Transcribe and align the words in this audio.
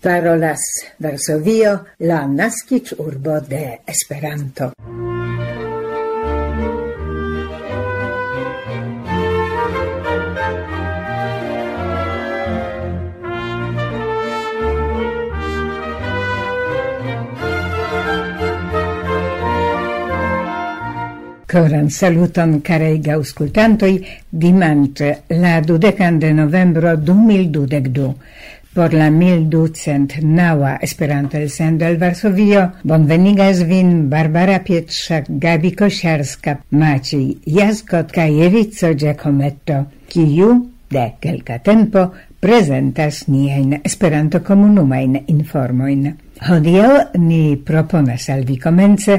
parolas 0.00 0.60
Varsovio, 0.98 1.86
la 1.98 2.24
nascic 2.26 2.94
urbo 2.98 3.40
de 3.40 3.80
Esperanto. 3.84 4.70
Coran 21.48 21.88
saluton 21.88 22.60
carei 22.60 23.00
gauscultantoi, 23.00 24.06
dimanche 24.28 25.22
la 25.28 25.60
dudecan 25.60 26.18
de 26.18 26.32
novembro 26.32 26.94
2022 26.94 28.14
por 28.78 28.94
la 28.94 29.10
1209 29.10 30.78
Esperanto 30.82 31.36
elsendo 31.36 31.84
el 31.84 31.96
Varsovio 31.98 32.74
bonvenigas 32.84 33.66
vin 33.66 34.08
Barbara 34.08 34.62
Pietrzak, 34.62 35.24
Gabi 35.28 35.72
Kosiarska, 35.72 36.60
Maciej 36.70 37.38
Jaskot 37.44 38.12
kaj 38.14 38.38
Evico 38.46 38.92
Giacometto, 38.94 39.80
kiu 40.06 40.70
de 40.88 41.08
kelka 41.18 41.58
tempo 41.58 42.12
presentas 42.38 43.24
niajn 43.26 43.80
Esperanto 43.82 44.44
komunumain 44.46 45.24
informoin. 45.26 46.12
Hodiaŭ 46.38 47.18
ni 47.18 47.58
proponas 47.58 48.28
al 48.30 48.46
vi 48.46 48.60
komence 48.62 49.18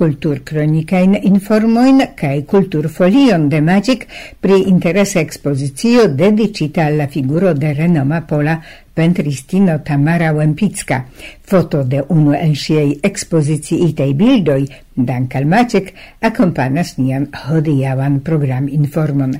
kultur 0.00 0.38
kronikain 0.48 1.18
informoin 1.28 2.00
kai 2.16 2.44
kultur 2.48 2.86
folion 2.88 3.48
de 3.52 3.60
Magic 3.60 4.06
pri 4.40 4.62
interesa 4.70 5.20
ekspozicio 5.20 6.06
dedicita 6.08 6.86
alla 6.86 7.08
figuro 7.08 7.52
de 7.52 7.74
renoma 7.74 8.22
pola 8.22 8.54
pentristino 9.00 9.80
Tamara 9.80 10.32
Łempicka. 10.32 11.04
Foto 11.40 11.82
de 11.84 12.02
unu 12.08 12.34
el 12.36 12.54
siei 12.56 12.98
ekspoziciitei 13.02 14.12
bildoj 14.14 14.66
Dan 14.94 15.28
Maciek, 15.48 15.94
akompanas 16.20 16.98
nian 16.98 17.28
hodijavan 17.32 18.20
program 18.20 18.68
informon. 18.68 19.32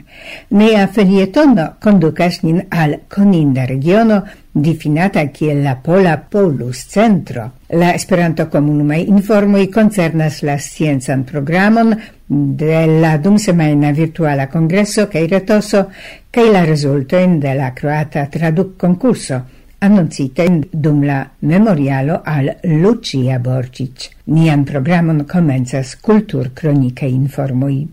Nea 0.50 0.86
felietono 0.88 1.74
kondukas 1.80 2.42
nin 2.42 2.62
al 2.70 2.94
koninda 3.08 3.66
regiono 3.66 4.22
difinata 4.52 5.26
kiel 5.26 5.62
la 5.62 5.76
Pola 5.76 6.16
Polus 6.30 6.86
Centro. 6.88 7.50
La 7.68 7.92
Esperanto 7.94 8.48
komunumaj 8.48 9.04
informoj 9.06 9.66
koncernas 9.70 10.42
la 10.42 10.58
sciencan 10.58 11.24
programon 11.24 11.94
de 12.30 12.86
la 12.86 13.16
dumsemajna 13.18 13.90
virtuala 13.90 14.46
kongreso 14.46 15.06
kaj 15.10 15.26
retoso 15.26 15.84
kaj 16.30 16.50
la 16.54 16.60
in 17.24 17.40
de 17.40 17.54
la 17.54 17.72
traduc 17.74 18.30
traduk-konkurso 18.30 19.40
annoncita 19.78 20.44
dum 20.70 21.02
la 21.02 21.28
memorialo 21.40 22.20
al 22.24 22.56
Lucia 22.62 23.38
Borcic. 23.38 24.10
Nian 24.26 24.64
programon 24.64 25.24
comenzas 25.26 25.96
kultur 25.96 26.52
kronike 26.54 27.06
Informoi. 27.06 27.88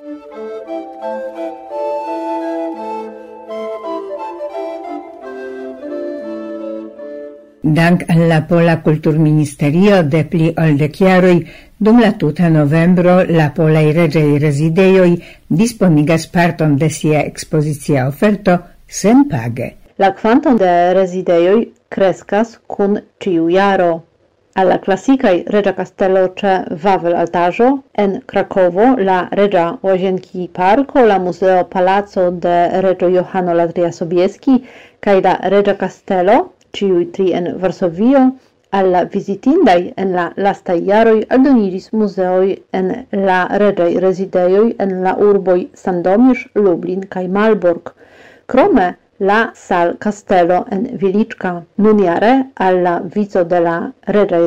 Dank 7.62 8.04
al 8.08 8.28
la 8.28 8.42
Pola 8.42 8.82
Kulturministerio 8.82 10.04
de 10.04 10.26
pli 10.26 10.54
ol 10.56 10.78
de 10.78 10.90
chiaroi 10.90 11.48
Dum 11.80 12.00
la 12.02 12.12
tuta 12.14 12.48
novembro 12.50 13.24
la 13.30 13.52
polei 13.54 13.92
regei 13.94 14.40
rezidejoj 14.42 15.12
disponigas 15.60 16.24
parton 16.36 16.72
de 16.82 16.88
sia 16.90 17.20
ekspozicia 17.22 18.08
oferto 18.08 18.56
senpage. 19.00 19.68
La 20.02 20.10
kvanto 20.22 20.56
de 20.58 20.72
rezidejoj 20.98 21.60
kreskas 21.94 22.56
kun 22.66 22.98
ĉiu 23.22 23.46
jaro. 23.54 23.92
Al 24.58 24.72
la 24.74 24.80
klasikaj 24.88 25.36
reĝa 25.54 25.76
kastelo 25.78 26.24
ĉe 26.42 26.56
Wawel 26.88 27.20
Altaĵo 27.22 27.70
en 28.06 28.18
Krakovo, 28.34 28.90
la 29.10 29.20
reĝa 29.42 29.68
łazienki 29.86 30.50
parko, 30.58 31.06
la 31.06 31.20
muzeo 31.22 31.62
palaco 31.76 32.32
de 32.48 32.58
reĝo 32.88 33.12
Johano 33.20 33.54
Latria 33.62 33.94
Sobieski 34.00 34.64
kaj 35.06 35.18
la 35.30 35.38
reĝa 35.54 35.78
kastelo, 35.86 36.42
ĉiuj 36.74 37.06
tri 37.14 37.32
en 37.38 37.54
Varsovio, 37.62 38.26
Alla 38.72 39.06
visitindai 39.06 39.94
en 39.96 40.12
la 40.12 40.24
lasta 40.36 40.74
iaroi 40.76 41.26
aldoniris 41.36 41.92
museoi 41.94 42.56
en 42.80 42.90
la 43.30 43.38
reĝaj 43.64 43.92
rezidejoj 44.06 44.66
en 44.86 44.92
la 45.04 45.14
urboi 45.28 45.70
Sandomierz, 45.84 46.48
Lublin 46.56 47.06
kaj 47.16 47.28
Malborg. 47.28 47.94
Krome 48.46 48.88
la 49.20 49.38
sal 49.56 49.96
castello 50.00 50.66
en 50.72 50.84
Viliczka. 51.04 51.64
nuniare 51.78 52.34
alla 52.56 53.00
vizo 53.16 53.44
de 53.44 53.60
la 53.60 53.78
reĝaj 54.18 54.44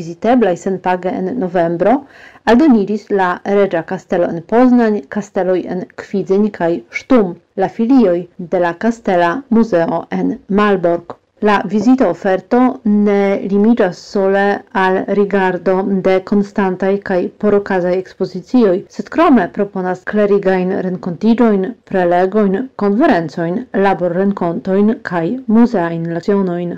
visiteblai 0.00 0.56
sen 0.56 0.78
page 0.78 1.08
en 1.08 1.32
novembro 1.38 1.96
aldoniris 2.44 3.10
la 3.10 3.40
regia 3.44 3.82
castello 3.82 4.28
en 4.28 4.42
Poznań, 4.42 5.00
castelloi 5.08 5.64
en 5.66 5.84
Kwidzyn 5.96 6.50
kaj 6.50 6.82
Sztum, 6.90 7.34
la 7.56 7.68
filioj 7.68 8.26
de 8.38 8.58
la 8.58 8.72
castella 8.74 9.42
museo 9.48 10.06
en 10.10 10.38
Malborg. 10.48 11.21
La 11.42 11.60
visita 11.66 12.06
offerto 12.08 12.58
ne 12.84 13.40
limita 13.50 13.90
sole 13.92 14.42
al 14.82 14.98
rigardo 15.18 15.74
de 16.06 16.12
constantaj 16.30 16.90
kaj 17.08 17.18
porokazaj 17.44 17.94
ekspozicioj, 18.02 18.74
sed 18.96 19.10
krome 19.16 19.48
proponas 19.56 20.04
klerigajn 20.12 20.70
renkontiĝojn, 20.86 21.66
prelegojn, 21.90 22.54
konferencojn, 22.84 23.58
laborrenkontojn 23.88 24.94
kaj 25.10 25.24
muzeajn 25.58 26.06
lecionojn. 26.14 26.76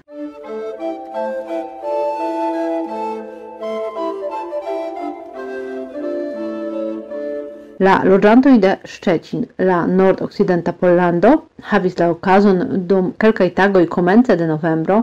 La 7.82 7.94
loĝantoj 8.06 8.58
de 8.62 8.76
Szczecin, 8.86 9.46
la 9.58 9.76
nordokcidenta 9.86 10.72
Pollando, 10.80 11.30
havis 11.70 11.96
la 11.98 12.06
okazon 12.12 12.60
dum 12.92 13.08
kelkaj 13.18 13.48
tagoj 13.56 13.82
komence 13.94 14.36
de 14.36 14.46
novembro 14.46 14.98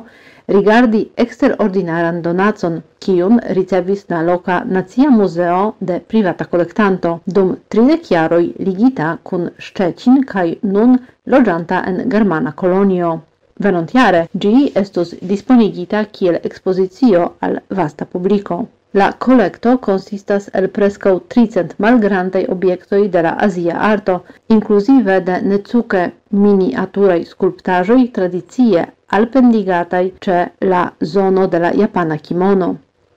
rigardi 0.48 1.02
eksterordinaran 1.24 2.22
donacon, 2.22 2.80
kiun 3.04 3.42
ricevis 3.58 4.06
la 4.14 4.22
loka 4.30 4.62
Nacia 4.78 5.10
Muzeo 5.18 5.74
de 5.80 6.00
privata 6.14 6.48
kolektanto 6.54 7.14
dum 7.26 7.56
tridek 7.68 8.12
jaroj 8.12 8.44
ligita 8.70 9.18
kun 9.24 9.50
Szczecin 9.58 10.24
kaj 10.34 10.48
nun 10.64 10.98
loĝanta 11.36 11.84
en 11.92 12.04
germana 12.16 12.56
kolonio. 12.64 13.18
Venontjare 13.60 14.28
ĝi 14.44 14.72
estus 14.82 15.16
disponigita 15.22 16.06
kiel 16.20 16.40
ekspozicio 16.44 17.32
al 17.48 17.60
vasta 17.70 18.06
publiko. 18.06 18.66
La 19.00 19.06
collecto 19.24 19.78
consistas 19.80 20.50
el 20.60 20.66
preskaŭ 20.78 21.12
300 21.34 21.78
malgrandei 21.84 22.48
obiectoi 22.56 23.06
de 23.14 23.22
la 23.26 23.30
azia 23.46 23.78
arto, 23.90 24.16
inclusive 24.56 25.20
de 25.30 25.38
necuke 25.52 26.02
miniaturaj 26.46 27.22
sculptajoi 27.30 28.10
tradizie 28.18 28.84
alpendigatai 29.20 30.12
ce 30.26 30.42
la 30.74 30.82
zono 31.14 31.48
de 31.48 31.64
la 31.66 31.72
japana 31.84 32.18
kimono. 32.18 32.70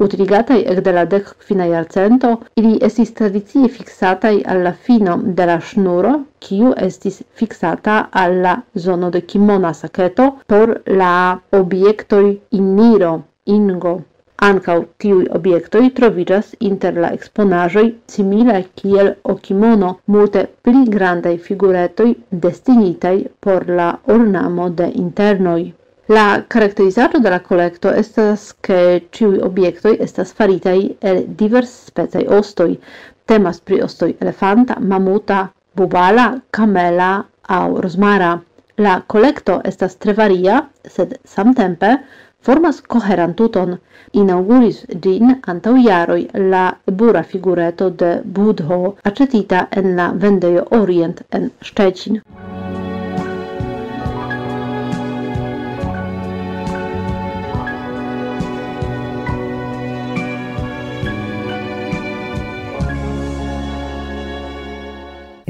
Utiligatai 0.07 0.61
ec 0.71 0.81
de 0.87 0.93
la 0.93 1.05
dec 1.17 1.35
quina 1.47 1.67
iarcento, 1.73 2.31
ili 2.55 2.79
estis 2.91 3.12
tradizie 3.19 3.69
fixatai 3.69 4.43
alla 4.55 4.73
fino 4.87 5.19
de 5.41 5.51
la 5.51 5.59
ŝnuro, 5.59 6.15
kiu 6.39 6.73
estis 6.89 7.23
fixata 7.43 8.01
alla 8.25 8.56
zono 8.87 9.11
de 9.11 9.27
kimona 9.27 9.75
saketo 9.83 10.33
por 10.47 10.81
la 10.87 11.12
obiectoi 11.51 12.41
in 12.51 12.75
niro, 12.77 13.15
ingo. 13.45 14.01
Ankaŭ 14.44 14.75
tiuj 15.03 15.27
objektoj 15.37 15.82
troviĝas 15.99 16.49
inter 16.69 16.97
la 17.03 17.10
eksponaĵoj 17.16 17.84
similaj 18.15 18.59
kiel 18.81 19.06
okimono, 19.34 19.93
multe 20.15 20.43
pli 20.66 20.82
grandaj 20.97 21.32
figuretoj 21.47 22.09
destinitaj 22.44 23.15
por 23.47 23.65
la 23.78 23.87
ornamo 24.16 24.66
de 24.81 24.88
internoj. 25.05 25.62
La 26.16 26.25
karakterizaĵo 26.55 27.19
de 27.25 27.31
la 27.34 27.38
kolekto 27.47 27.93
estas 28.03 28.43
ke 28.69 28.81
ĉiuj 29.19 29.38
objektoj 29.46 29.94
estas 30.06 30.35
faritaj 30.41 30.79
el 31.12 31.23
diversspecaj 31.43 32.25
ostoj. 32.38 32.70
Temas 33.32 33.61
pri 33.69 33.79
ostoj 33.87 34.11
elefanta, 34.20 34.76
mamuta, 34.93 35.38
bubala, 35.81 36.26
kamela 36.58 37.12
aŭ 37.61 37.69
rozmara. 37.87 38.35
La 38.88 38.99
kolekto 39.14 39.61
estas 39.73 39.96
tre 40.02 40.12
varia, 40.20 40.61
sed 40.96 41.17
samtempe 41.37 41.94
formas 42.44 42.81
koheran 42.82 43.35
tuton, 43.35 43.79
inauguris 44.12 44.85
din 45.02 45.37
antau 45.46 45.76
iaroi 45.76 46.29
la 46.50 46.64
bura 46.85 47.23
figureto 47.23 47.91
de 47.91 48.20
Budho 48.25 48.96
acetita 49.02 49.69
en 49.70 49.96
la 49.96 50.12
vendejo 50.12 50.67
Orient 50.70 51.23
en 51.31 51.50
Szczecin. 51.61 52.20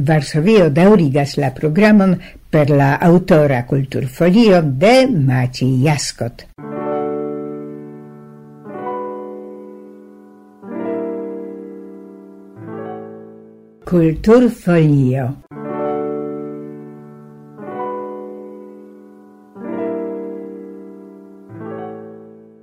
Varsovio 0.05 0.69
daurigas 0.71 1.39
la 1.41 1.51
programon 1.51 2.19
per 2.51 2.69
la 2.71 2.95
autora 2.95 3.65
kulturfolio 3.67 4.63
de 4.63 5.07
Maciej 5.09 5.83
Jaskot. 5.83 6.47
Kulturfolio 13.85 15.37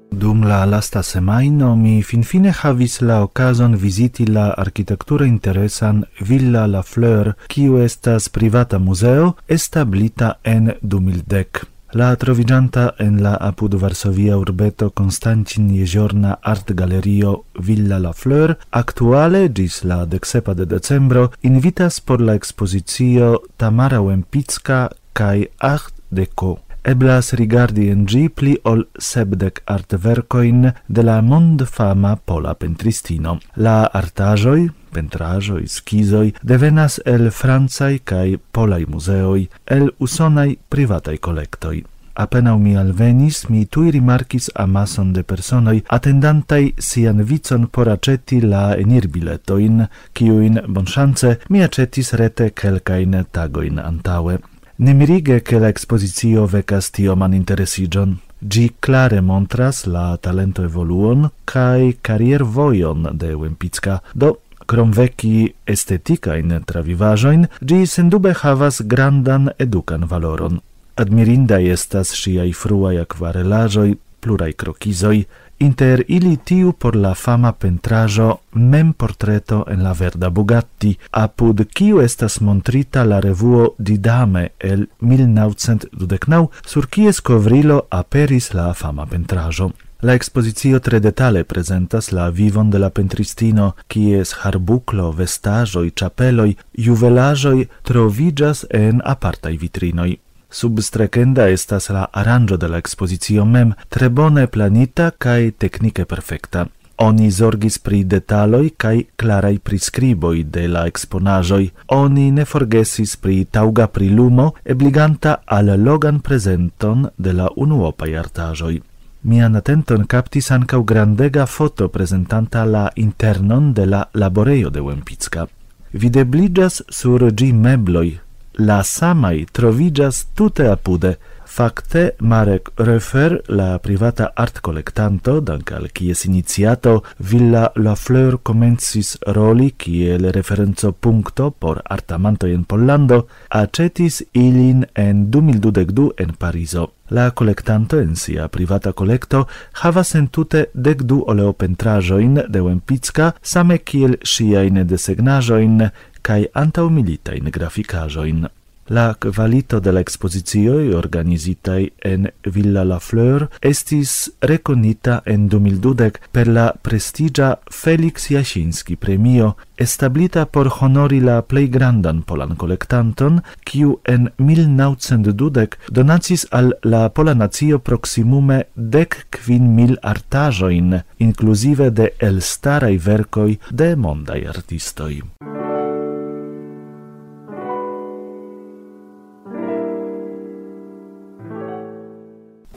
Dum 0.10 0.44
la 0.44 0.66
lasta 0.66 1.04
semaino 1.04 1.76
mi 1.76 2.02
finfine 2.02 2.52
havis 2.52 3.02
la 3.02 3.22
okazon 3.22 3.76
viziti 3.76 4.26
la 4.26 4.48
arkitekture 4.58 5.28
interesan 5.28 6.04
Villa 6.20 6.66
La 6.66 6.82
Fleur, 6.82 7.36
kiu 7.48 7.78
estas 7.78 8.30
privata 8.30 8.80
muzeo 8.80 9.36
establita 9.48 10.40
en 10.44 10.74
2010. 10.82 11.81
La 11.94 12.16
trovigianta 12.16 12.94
en 13.00 13.18
la 13.22 13.34
apud 13.36 13.74
Varsovia 13.76 14.38
urbeto 14.38 14.90
Konstancin 14.92 15.68
Jeziorna 15.76 16.38
Art 16.42 16.72
Galerio 16.72 17.44
Villa 17.60 18.00
La 18.00 18.14
Fleur 18.14 18.56
aktuale 18.72 19.50
gis 19.52 19.84
la 19.84 20.06
dexepa 20.06 20.54
de 20.54 20.66
decembro 20.66 21.32
invitas 21.42 22.00
por 22.00 22.22
la 22.22 22.40
ekspozicio 22.40 23.42
Tamara 23.58 24.00
Wempicka 24.00 24.88
kaj 25.12 25.48
Art 25.60 25.94
Deco 26.10 26.71
eblas 26.84 27.34
rigardi 27.34 27.90
en 27.94 28.06
gi 28.06 28.28
pli 28.30 28.58
ol 28.64 28.86
sebdec 28.98 29.62
artvercoin 29.66 30.72
de 30.88 31.02
la 31.04 31.22
mondfama 31.22 32.16
pola 32.26 32.54
pentristino. 32.56 33.38
La 33.56 33.86
artajoi, 33.86 34.70
pentrajoi, 34.94 35.68
schizoi 35.68 36.34
devenas 36.42 37.00
el 37.06 37.30
francai 37.32 38.02
cae 38.04 38.38
polai 38.52 38.86
museoi, 38.88 39.48
el 39.66 39.92
usonai 40.00 40.58
privatai 40.70 41.18
collectoi. 41.18 41.84
Apenau 42.14 42.58
mi 42.60 42.76
alvenis, 42.76 43.46
mi 43.50 43.66
tui 43.66 43.92
rimarcis 43.92 44.50
amason 44.60 45.14
de 45.16 45.24
personoi 45.24 45.84
attendantai 45.88 46.74
sian 46.78 47.24
vicon 47.24 47.70
por 47.72 47.88
aceti 47.90 48.42
la 48.42 48.76
enirbiletoin, 48.76 49.88
ciuin, 50.14 50.60
bonchance, 50.68 51.38
mi 51.50 51.64
acetis 51.64 52.14
rete 52.20 52.52
quelcain 52.52 53.24
tagoin 53.32 53.80
antaue. 53.80 54.40
Ne 54.82 54.94
mirige 54.94 55.42
che 55.42 55.60
la 55.60 55.68
exposizio 55.68 56.48
vecas 56.48 56.90
tioman 56.90 57.34
interesigion. 57.34 58.16
Gi 58.40 58.72
clare 58.80 59.20
montras 59.22 59.84
la 59.86 60.18
talento 60.18 60.64
evoluon 60.64 61.28
cae 61.46 61.98
carier 62.02 62.42
voion 62.44 63.06
de 63.14 63.36
Wempicka, 63.36 64.00
do 64.14 64.40
krom 64.66 64.90
veci 64.92 65.54
estetica 65.64 66.34
in 66.36 66.64
travivajoin, 66.66 67.46
gi 67.60 67.86
sendube 67.86 68.34
havas 68.42 68.82
grandan 68.82 69.52
educan 69.60 70.08
valoron. 70.10 70.58
Admirinda 70.96 71.62
estas 71.62 72.16
sciai 72.18 72.52
fruai 72.52 72.98
aquarelajoi, 72.98 74.00
plurai 74.20 74.56
crocizoi, 74.56 75.28
inter 75.62 76.04
ili 76.08 76.38
tiu 76.38 76.72
por 76.72 76.96
la 76.96 77.14
fama 77.16 77.52
pentrajo 77.52 78.38
mem 78.54 78.94
portreto 78.94 79.66
en 79.68 79.84
la 79.84 79.92
verda 79.94 80.30
Bugatti, 80.30 80.96
apud 81.12 81.62
kiu 81.74 82.02
estas 82.02 82.40
montrita 82.42 83.04
la 83.04 83.20
revuo 83.20 83.76
Didame 83.78 84.48
el 84.60 84.88
1929, 85.00 86.48
sur 86.66 86.88
kies 86.88 87.22
covrilo 87.22 87.82
aperis 87.90 88.54
la 88.54 88.74
fama 88.74 89.06
pentrajo. 89.06 89.72
La 90.02 90.14
expozicio 90.14 90.80
tre 90.80 91.00
detale 91.00 91.44
presentas 91.44 92.12
la 92.12 92.30
vivon 92.30 92.72
de 92.72 92.80
la 92.80 92.90
pentristino, 92.90 93.76
kies 93.88 94.34
harbuklo, 94.42 95.12
vestajoi, 95.12 95.92
chapeloi, 95.92 96.56
juvelajoi 96.74 97.68
trovigas 97.86 98.66
en 98.70 99.02
apartaj 99.06 99.54
vitrinoi. 99.62 100.18
Substrecenda 100.52 101.48
estas 101.48 101.90
la 101.90 102.06
aranĝo 102.12 102.58
de 102.58 102.68
la 102.68 102.78
ekspozicio 102.84 103.46
mem, 103.46 103.72
tre 103.90 104.10
bone 104.10 104.48
planita 104.48 105.12
kaj 105.18 105.52
teknike 105.64 106.06
perfekta. 106.06 106.66
Oni 107.02 107.32
zorgis 107.32 107.80
pri 107.80 108.04
detaloj 108.04 108.66
kaj 108.78 108.98
klaraj 109.18 109.56
priskriboj 109.66 110.44
de 110.44 110.68
la 110.68 110.84
eksponaĵoj. 110.92 111.64
Oni 111.98 112.26
ne 112.32 112.46
forgesis 112.46 113.16
pri 113.16 113.46
taŭga 113.46 113.88
prilumo, 113.88 114.52
ebliganta 114.66 115.38
al 115.46 115.72
logan 115.84 116.20
prezenton 116.20 117.08
de 117.18 117.34
la 117.34 117.48
unuopaj 117.56 118.12
artaĵoj. 118.24 118.76
Mian 119.24 119.56
atenton 119.56 120.06
captis 120.06 120.52
ancau 120.52 120.84
grandega 120.84 121.46
foto 121.46 121.88
presentanta 121.88 122.66
la 122.66 122.90
internon 122.96 123.74
de 123.74 123.86
la 123.86 124.04
laboreio 124.14 124.70
de 124.70 124.82
Wempicka. 124.82 125.48
Videbligas 125.94 126.84
sur 126.90 127.32
gi 127.34 127.54
mebloi, 127.54 128.20
la 128.68 128.84
samai 128.84 129.46
trovigas 129.52 130.26
tute 130.36 130.68
apude. 130.70 131.18
Fakte 131.52 132.14
Marek 132.20 132.70
Refer, 132.78 133.42
la 133.48 133.78
privata 133.80 134.32
art 134.36 134.62
collectanto, 134.62 135.42
dank 135.42 135.74
al 135.76 135.90
kies 135.92 136.24
iniciato 136.24 137.04
Villa 137.18 137.66
La 137.76 137.96
Fleur 137.96 138.38
comencis 138.42 139.18
roli 139.36 139.74
kiel 139.76 140.30
referenco 140.32 140.94
punkto 140.94 141.52
por 141.52 141.82
artamanto 141.84 142.48
en 142.48 142.64
Pollando, 142.64 143.28
acetis 143.50 144.24
ilin 144.32 144.88
en 144.96 145.30
2022 145.30 146.14
en 146.18 146.34
Parizo. 146.40 146.94
La 147.12 147.32
collectanto 147.32 148.00
en 148.00 148.16
sia 148.16 148.48
privata 148.48 148.94
collecto 148.94 149.42
havas 149.84 150.14
entute 150.16 150.70
dec 150.72 151.02
du 151.04 151.18
oleopentrajoin 151.28 152.46
de 152.48 152.62
Wempicka, 152.64 153.34
same 153.42 153.82
kiel 153.84 154.16
sciain 154.24 154.80
desegnajoin, 154.88 155.90
cae 156.22 156.50
antaumilitain 156.54 157.52
graficajoin. 157.52 158.50
La 158.92 159.16
qualito 159.16 159.80
de 159.80 159.92
la 159.92 160.02
expositioi 160.02 160.94
organizitai 160.94 161.94
en 162.04 162.26
Villa 162.44 162.84
La 162.84 162.98
Fleur 163.00 163.46
estis 163.62 164.34
reconita 164.42 165.22
en 165.26 165.48
2012 165.48 166.20
per 166.32 166.48
la 166.48 166.74
prestigia 166.82 167.54
Felix 167.72 168.28
Jasinski 168.28 168.98
premio, 168.98 169.56
establita 169.78 170.46
por 170.46 170.68
honori 170.82 171.22
la 171.22 171.40
plei 171.42 171.70
grandan 171.70 172.20
polan 172.28 172.58
collectanton, 172.58 173.40
kiu 173.64 174.02
en 174.04 174.28
1912 174.38 175.80
donacis 175.88 176.48
al 176.52 176.74
la 176.84 177.08
pola 177.10 177.34
nazio 177.34 177.80
proximume 177.80 178.66
dec 178.76 179.22
quin 179.32 179.72
mil 179.76 179.96
artajoin, 180.02 181.00
inclusive 181.20 181.92
de 181.92 182.12
elstarai 182.20 182.98
vercoi 182.98 183.60
de 183.72 183.96
mondai 183.96 184.44
artistoi. 184.52 185.22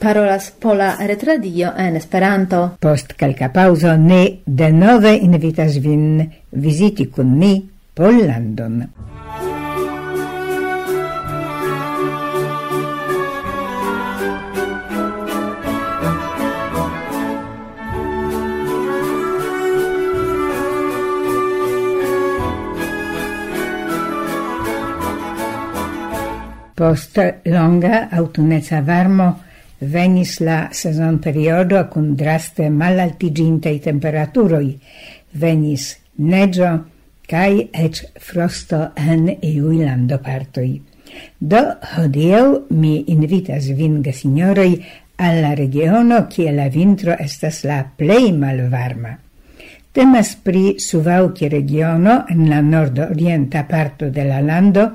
parolas 0.05 0.51
Pola 0.51 0.97
Retradio 0.99 1.73
en 1.75 1.95
Esperanto. 1.95 2.77
Post 2.79 3.15
calca 3.17 3.49
pauso 3.49 3.95
ne 3.97 4.43
nove 4.71 5.15
invitas 5.17 5.79
vin 5.81 6.21
viziti 6.51 7.07
kun 7.09 7.39
ni 7.39 7.53
Pollandon. 7.95 8.85
Post 26.75 27.17
longa 27.45 28.09
autuneca 28.11 28.83
varmo 28.85 29.45
Venis 29.79 30.39
la 30.39 30.69
sezon 30.71 31.19
periodo 31.19 31.87
cun 31.91 32.13
draste 32.15 32.69
malaltigintei 32.71 33.79
temperaturoi, 33.83 34.69
venis 35.35 35.89
neggio 36.15 36.69
cae 37.27 37.67
ec 37.73 37.99
frosto 38.21 38.91
en 38.95 39.27
iuj 39.41 39.81
landopartoj. 39.83 40.69
Do 41.39 41.61
hodieu 41.95 42.65
mi 42.69 43.03
invitas 43.11 43.67
vin, 43.75 44.01
gesinjoroj, 44.03 44.79
alla 45.17 45.53
regiono 45.55 46.25
cie 46.31 46.51
la 46.51 46.67
vintro 46.69 47.15
estas 47.19 47.63
la 47.63 47.83
plei 47.97 48.31
malvarma. 48.31 49.15
Temas 49.95 50.35
pri 50.43 50.75
Suvalki 50.79 51.47
regiono 51.47 52.25
en 52.29 52.49
la 52.49 52.61
nordorienta 52.61 53.63
parto 53.63 54.09
de 54.09 54.25
la 54.27 54.41
lando, 54.41 54.89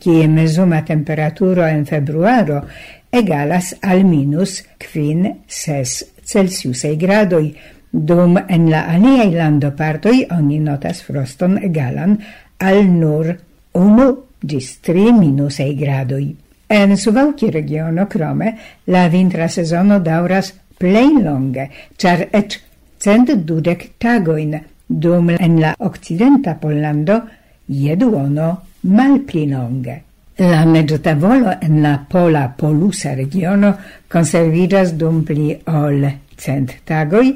cie 0.00 0.28
mesuma 0.28 0.82
temperaturo 0.84 1.66
en 1.66 1.84
februaro 1.84 2.62
egalas 3.10 3.74
al 3.82 4.04
minus 4.04 4.62
kvin 4.78 5.26
ses 5.46 6.04
Celsiusei 6.26 6.96
gradoi, 6.98 7.54
dum 7.90 8.36
en 8.36 8.70
la 8.70 8.86
aliei 8.90 9.30
landopartoi 9.32 10.26
oni 10.34 10.58
notas 10.58 11.02
froston 11.06 11.56
egalan 11.62 12.16
al 12.58 12.82
nur 12.90 13.30
1 13.72 14.08
gis 14.42 14.80
3 14.82 15.12
minusei 15.18 15.74
gradoi. 15.74 16.34
En 16.68 16.96
Suvalki 16.96 17.50
regiono 17.50 18.06
crome 18.06 18.56
la 18.84 19.06
vintra 19.08 19.48
sezono 19.48 20.00
dauras 20.00 20.52
plej 20.78 21.22
longe, 21.22 21.70
char 21.96 22.26
eĉ 22.32 22.58
cent 22.98 23.30
dudek 23.46 23.92
tagoin, 23.98 24.56
dum 24.86 25.30
en 25.30 25.60
la 25.60 25.74
occidenta 25.78 26.56
Pollando 26.60 27.20
je 27.66 27.96
duono 27.96 28.50
malpli 28.82 29.46
longe. 29.50 30.02
La 30.38 30.66
mezzotavolo 30.66 31.54
en 31.62 31.80
la 31.80 32.04
pola 32.06 32.52
polusa 32.58 33.14
regiono 33.14 33.70
conserviras 34.06 34.90
dum 34.92 35.22
pli 35.24 35.54
ol 35.72 36.02
cent 36.36 36.74
tagoi, 36.84 37.30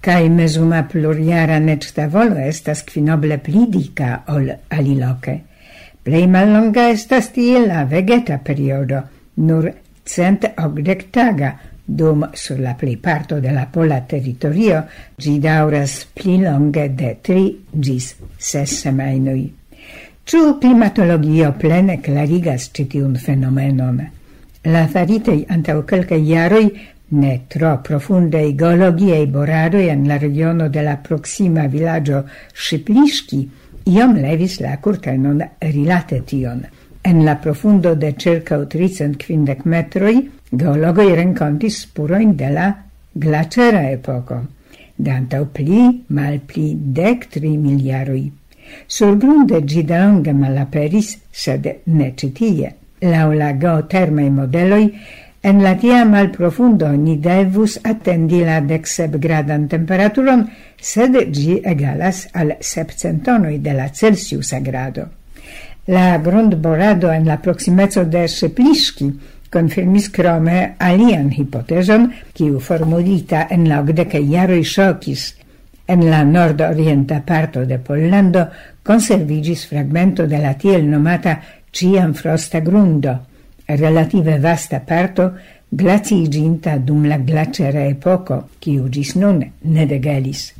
cae 0.00 0.30
mesuma 0.32 0.86
pluriara 0.88 1.58
mezzotavolo 1.60 2.38
estas 2.40 2.80
quinoble 2.88 3.36
pli 3.44 3.66
dica 3.68 4.22
ol 4.32 4.48
aliloque. 4.72 5.34
Plei 6.00 6.24
mallonga 6.26 6.86
estas 6.94 7.28
tie 7.34 7.60
la 7.66 7.84
vegeta 7.84 8.38
periodo, 8.38 9.02
nur 9.34 9.68
cent 10.02 10.48
ogdec 10.56 11.10
taga, 11.12 11.52
dum 11.84 12.24
sur 12.32 12.58
la 12.58 12.72
plejparto 12.72 13.38
de 13.38 13.52
la 13.52 13.66
pola 13.66 14.00
territorio 14.00 14.80
gi 15.20 15.36
dauras 15.38 16.06
pli 16.14 16.40
longe 16.40 16.88
de 16.88 17.14
tri 17.20 17.44
gis 17.70 18.14
ses 18.38 18.80
semainui. 18.80 19.65
Ĉu 20.26 20.38
klimatologio 20.58 21.52
plene 21.62 21.94
klarigas 22.02 22.64
ĉi 22.74 22.84
tiun 22.90 23.12
fenomenon? 23.24 23.98
La 24.74 24.80
faritaj 24.90 25.34
antaŭ 25.56 25.74
kelkaj 25.90 26.16
jaroj 26.28 26.62
ne 27.18 27.34
tro 27.54 27.68
profundei 27.88 28.48
geologiei 28.62 29.28
boradoi 29.36 29.84
en 29.92 30.00
la 30.08 30.16
regiono 30.22 30.66
de 30.76 30.82
la 30.82 30.96
proxima 31.04 31.68
villaggio 31.74 32.24
Scipliški 32.64 33.38
iom 33.92 34.16
levis 34.24 34.56
la 34.64 34.72
curtenon 34.86 35.44
rilate 35.76 36.18
tion. 36.32 36.64
En 37.10 37.22
la 37.28 37.36
profundo 37.44 37.92
de 37.94 38.10
circa 38.24 38.58
350 38.72 39.62
metroi 39.76 40.24
geologoi 40.50 41.14
rencontis 41.20 41.78
spuroin 41.84 42.34
de 42.42 42.50
la 42.56 42.66
glacera 43.12 43.84
epoco, 43.92 44.40
dantau 44.96 45.46
pli 45.60 45.84
mal 46.18 46.40
pli 46.50 46.66
dec 46.98 47.28
tri 47.36 47.54
miliaroi 47.68 48.24
Surgrunde 48.86 49.60
de 49.60 49.82
daŭre 49.86 50.32
malaperis, 50.32 51.16
sed 51.32 51.68
ne 51.86 52.12
citie. 52.16 52.72
Lau 53.02 53.32
la 53.32 53.52
geotermei 53.60 54.30
modeloi, 54.30 54.86
en 55.46 55.62
la 55.62 55.74
tia 55.78 56.04
malprofundo 56.04 56.88
ni 56.96 57.18
devus 57.22 57.76
attendi 57.84 58.40
la 58.44 58.60
deksepgradan 58.60 59.68
temperaturon, 59.68 60.46
sed 60.80 61.18
gi 61.30 61.60
egalas 61.62 62.26
al 62.32 62.56
sep 62.60 62.90
centonoj 62.96 63.58
de 63.62 63.76
la 63.76 63.88
Celsius 63.88 64.54
grado. 64.62 65.06
La 65.86 66.18
grund 66.18 66.56
borado 66.56 67.12
en 67.12 67.26
la 67.26 67.36
proximezzo 67.38 68.04
de 68.04 68.26
Sepliski 68.26 69.12
confirmis 69.50 70.10
crome 70.10 70.74
alian 70.78 71.30
hipotezon, 71.30 72.10
kiu 72.34 72.60
formulita 72.60 73.46
en 73.50 73.68
la 73.70 73.80
okdekaj 73.84 74.22
jaroj 74.32 74.62
ŝokis 74.66 75.26
En 75.88 76.10
la 76.10 76.24
nord-orienta 76.24 77.22
parto 77.24 77.64
de 77.64 77.78
Pollando 77.78 78.48
conservigis 78.82 79.66
fragmento 79.68 80.26
de 80.26 80.38
la 80.38 80.54
tiel 80.54 80.88
nomata 80.90 81.40
ciam 81.70 82.14
frosta 82.14 82.60
grundo, 82.60 83.20
relative 83.66 84.38
vasta 84.38 84.80
parto 84.80 85.32
glaciiginta 85.68 86.78
dum 86.78 87.06
la 87.06 87.18
glacera 87.18 87.86
epoco, 87.86 88.48
quiu 88.58 88.88
gis 88.88 89.14
nun 89.16 89.44
ne 89.62 89.86
degelis. 89.86 90.52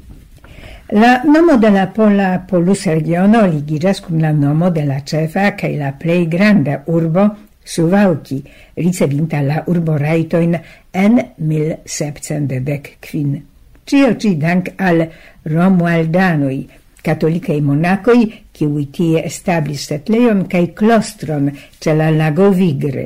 La 0.90 1.22
nomo 1.24 1.56
de 1.58 1.70
la 1.70 1.88
pola 1.92 2.46
polus 2.46 2.86
regiono 2.86 3.46
ligiras 3.46 4.00
cum 4.00 4.20
la 4.22 4.32
nomo 4.32 4.70
de 4.70 4.86
la 4.86 5.00
cefa 5.02 5.56
cae 5.58 5.74
la 5.76 5.92
plei 5.98 6.28
grande 6.28 6.82
urbo 6.86 7.26
Suvalki, 7.66 8.44
ricevinta 8.76 9.42
la 9.42 9.64
urboraitoin 9.66 10.54
en 10.92 11.18
1715. 11.36 13.55
Cio 13.86 14.16
ci 14.16 14.36
dank 14.36 14.72
al 14.82 15.08
Romualdanoi, 15.42 16.68
catolicai 17.00 17.60
monacoi, 17.60 18.24
qui 18.50 18.88
tie 18.90 19.20
establis 19.28 19.84
setlejon 19.86 20.48
cae 20.50 20.72
clostron 20.74 21.52
ce 21.78 21.94
la 21.94 22.10
lago 22.10 22.50
Vigre. 22.50 23.04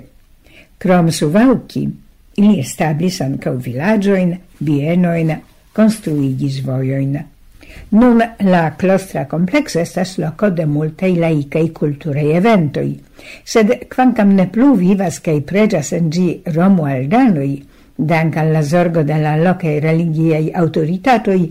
Crom 0.81 1.11
Suvalki, 1.13 1.83
ili 2.41 2.59
establis 2.63 3.21
ancau 3.21 3.59
villagioin, 3.61 4.33
bienoin, 4.57 5.35
construigis 5.77 6.63
voioin. 6.65 7.19
Nun 7.93 8.23
la 8.49 8.63
clostra 8.81 9.27
complexa 9.29 9.83
estas 9.85 10.17
loco 10.17 10.49
de 10.49 10.65
multei 10.65 11.19
laikaj 11.21 11.67
culturei 11.77 12.33
eventoi, 12.39 12.95
sed 13.45 13.75
quancam 13.93 14.33
ne 14.33 14.49
plu 14.49 14.73
vivas 14.81 15.21
cae 15.21 15.45
pregias 15.45 15.93
en 15.93 16.09
gi 16.09 16.41
Romualdanoi, 16.57 17.53
dank 18.07 18.37
al 18.37 18.53
la 18.53 18.63
zorgo 18.63 19.03
de 19.05 19.19
la 19.21 19.37
locaj 19.37 19.79
religiaj 19.81 20.51
autoritatoi, 20.57 21.43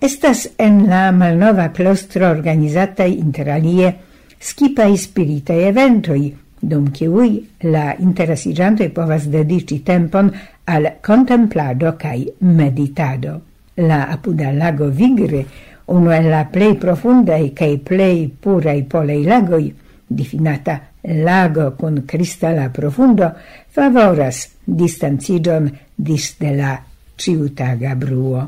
estas 0.00 0.46
en 0.58 0.84
la 0.88 1.10
malnova 1.12 1.68
klostro 1.76 2.30
organizataj 2.30 3.10
interalie 3.12 3.92
skipaj 4.40 4.96
spiritaj 5.00 5.60
eventoi, 5.68 6.24
dum 6.60 6.88
kiui 6.92 7.36
la 7.68 7.92
interesigiantoi 7.98 8.88
povas 8.96 9.28
dedici 9.32 9.82
tempon 9.84 10.30
al 10.64 10.88
contemplado 11.04 11.94
kaj 12.00 12.18
meditado. 12.40 13.40
La 13.76 14.04
apuda 14.12 14.52
lago 14.52 14.88
Vigre, 14.88 15.44
uno 15.86 16.12
e 16.12 16.22
la 16.22 16.44
plei 16.52 16.76
profundaj 16.80 17.52
cae 17.54 17.78
plei 17.78 18.28
puraj 18.28 18.82
polei 18.88 19.24
lagoi, 19.24 19.72
difinata 20.08 20.78
lago 21.04 21.76
con 21.76 22.02
cristala 22.06 22.70
profundo 22.72 23.30
favoras 23.74 24.48
distanciĝon 24.64 25.70
dis 25.96 26.34
de 26.40 26.52
la 26.56 26.76
ciutaga 27.16 27.94
bruo. 27.94 28.44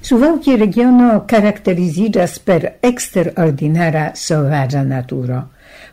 Suvalki 0.00 0.54
regiono 0.56 1.24
karakteriziĝas 1.28 2.38
per 2.46 2.66
eksterordinara 2.86 4.12
sovaĝa 4.14 4.84
naturo. 4.86 5.40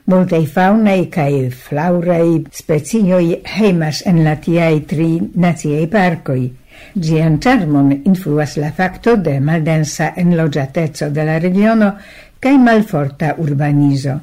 Multei 0.07 0.45
faunei 0.47 1.07
cae 1.11 1.49
flaurei 1.51 2.37
specioj 2.53 3.41
heimas 3.57 4.03
en 4.05 4.21
la 4.23 4.37
tiai 4.39 4.85
tri 4.87 5.09
naciaj 5.35 5.89
parcoi. 5.91 6.45
Gian 6.93 7.41
Charmon 7.41 7.91
influas 7.97 8.55
la 8.61 8.71
facto 8.71 9.17
de 9.17 9.39
maldensa 9.39 10.13
enlogiatezzo 10.15 11.09
de 11.09 11.25
la 11.25 11.37
regiono 11.39 11.91
cae 12.39 12.57
malforta 12.57 13.33
urbanizo 13.37 14.19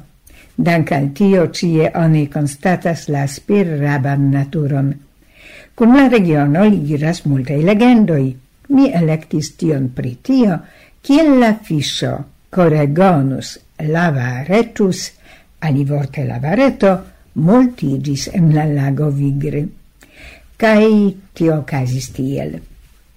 dank 0.55 0.91
al 0.91 1.11
tio 1.13 1.49
cie 1.51 1.91
oni 1.95 2.27
constatas 2.27 3.07
la 3.09 3.27
spir 3.27 3.77
raban 3.79 4.31
naturon. 4.31 4.93
Kun 5.75 5.95
la 5.97 6.07
regiono 6.07 6.63
ligiras 6.63 7.25
multei 7.25 7.61
legendoi. 7.63 8.35
Mi 8.69 8.89
electis 8.89 9.51
tion 9.59 9.91
pri 9.93 10.15
tio, 10.23 10.57
kiel 11.01 11.35
la 11.39 11.53
fisho 11.53 12.15
coregonus 12.49 13.59
lavaretus, 13.83 15.11
alivorte 15.59 16.23
lavareto, 16.25 16.93
multigis 17.35 18.29
en 18.33 18.53
la 18.55 18.63
lago 18.65 19.09
vigri. 19.11 19.65
Cai 20.57 21.17
tio 21.33 21.63
casis 21.67 22.09
tiel. 22.15 22.55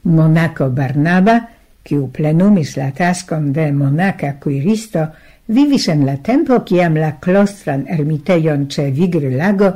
Monaco 0.03 0.69
Barnaba, 0.71 1.39
quiu 1.87 2.09
plenumis 2.11 2.75
la 2.77 2.91
tascon 2.93 3.53
de 3.53 3.71
monaca 3.73 4.35
cuiristo, 4.43 5.07
vivis 5.49 5.89
en 5.89 6.05
la 6.07 6.17
tempo 6.23 6.61
ciam 6.69 6.97
la 7.01 7.15
clostran 7.21 7.87
ermiteion 7.89 8.69
ce 8.69 8.91
vigri 8.93 9.33
lago 9.35 9.73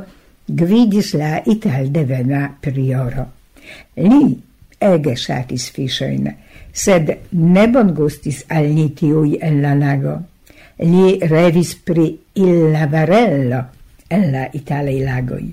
gvidis 0.47 1.13
la 1.17 1.39
italdevena 1.45 2.49
prioro. 2.61 3.25
Li 3.97 4.37
ege 4.79 5.15
satis 5.17 5.69
fisoin, 5.71 6.27
sed 6.71 7.09
ne 7.31 7.65
bongustis 7.71 8.43
al 8.49 8.69
ni 8.75 8.89
tiui 8.93 9.37
en 9.41 9.61
la 9.63 9.73
lago. 9.73 10.17
Li 10.83 11.19
revis 11.29 11.75
pri 11.85 12.07
il 12.41 12.71
lavarello 12.73 13.61
en 14.09 14.31
la 14.31 14.47
italei 14.53 14.99
lagoi. 15.05 15.45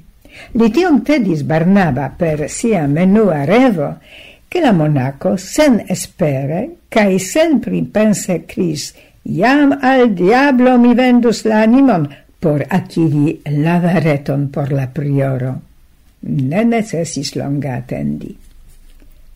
Li 0.57 0.71
tion 0.75 1.03
tedis 1.05 1.43
Barnaba 1.45 2.09
per 2.17 2.49
sia 2.49 2.87
menua 2.87 3.45
revo, 3.45 3.97
che 4.49 4.61
la 4.61 4.73
monaco 4.73 5.37
sen 5.37 5.85
espere 5.87 6.77
cae 6.89 7.19
sen 7.19 7.61
pripense 7.61 8.45
cris 8.47 8.93
Iam 9.23 9.79
al 9.83 10.15
diablo 10.15 10.79
mi 10.79 10.95
vendus 10.95 11.45
la 11.45 11.63
animon 11.63 12.09
por 12.41 12.65
aciri 12.69 13.41
lavareton 13.45 14.49
por 14.49 14.73
la 14.73 14.87
prioro. 14.89 15.61
Ne 16.21 16.65
necessis 16.65 17.35
longa 17.37 17.77
attendi. 17.77 18.37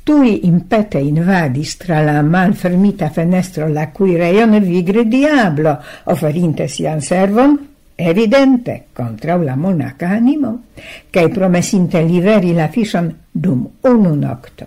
Tui 0.05 0.47
impete 0.47 1.01
invadis 1.01 1.79
tra 1.81 2.03
la 2.05 2.21
malfermita 2.23 3.09
fenestro 3.09 3.69
la 3.69 3.89
cui 3.89 4.17
reion 4.17 4.59
vigre 4.61 5.07
diablo, 5.09 5.79
offerinte 6.05 6.69
sian 6.69 7.01
servon, 7.01 7.57
evidente, 7.97 8.87
contra 8.93 9.37
la 9.37 9.57
monaca 9.57 10.11
animo, 10.11 10.65
cae 11.09 11.29
promesinte 11.29 12.03
liveri 12.03 12.53
la 12.53 12.69
fission 12.69 13.09
dum 13.31 13.69
unu 13.81 14.15
nocto. 14.15 14.67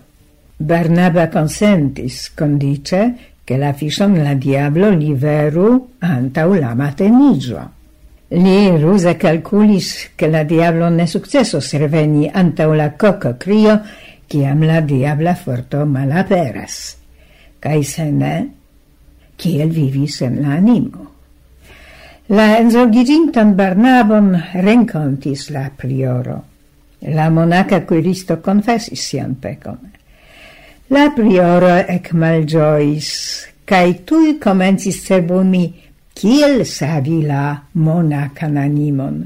Barnaba 0.58 1.30
consentis, 1.30 2.32
condice, 2.34 3.16
che 3.48 3.56
la 3.56 3.72
fison 3.72 4.22
la 4.22 4.34
diablo 4.34 4.90
liveru 4.90 5.92
antau 6.00 6.54
la 6.60 6.74
matenigio. 6.76 7.62
Li 8.28 8.76
ruse 8.76 9.16
calculis 9.16 10.12
che 10.16 10.28
la 10.28 10.44
diablo 10.44 10.90
ne 10.90 11.08
successo 11.08 11.62
serveni 11.62 12.28
antau 12.28 12.74
la 12.74 12.92
coco 12.92 13.38
crio 13.38 13.80
ciam 14.28 14.66
la 14.66 14.82
diabla 14.82 15.34
forto 15.36 15.86
malaperas. 15.86 16.98
Cai 17.60 17.84
se 17.84 18.12
ne, 18.12 18.52
ciel 19.38 19.72
vivis 19.72 20.20
en 20.28 20.42
la 20.42 20.58
animo. 20.60 21.12
La 22.28 22.58
enzogigintan 22.60 23.56
Barnabon 23.56 24.36
rencontis 24.60 25.48
la 25.56 25.72
prioro. 25.74 26.44
La 27.00 27.30
monaca 27.30 27.86
quiristo 27.86 28.42
confessis 28.42 29.08
sian 29.08 29.40
pecon. 29.40 29.97
La 30.90 31.10
prioro 31.12 31.68
ec 31.84 32.14
malgiois, 32.16 33.08
cae 33.68 33.90
tui 34.08 34.38
comencis 34.40 35.02
cerbumi 35.04 35.66
kiel 36.16 36.64
savi 36.64 37.18
la 37.28 37.58
monacan 37.84 38.56
animon. 38.62 39.18